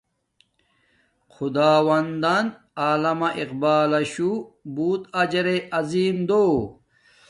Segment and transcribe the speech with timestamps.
[1.33, 2.45] خداوندان
[2.87, 4.31] علامہ اقبال لشو
[4.75, 6.45] بوتک اجرعظیم دو